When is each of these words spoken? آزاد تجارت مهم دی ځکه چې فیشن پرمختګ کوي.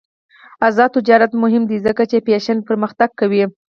آزاد 0.67 0.89
تجارت 0.97 1.31
مهم 1.43 1.63
دی 1.69 1.77
ځکه 1.85 2.03
چې 2.09 2.17
فیشن 2.25 2.57
پرمختګ 2.67 3.09
کوي. 3.19 3.43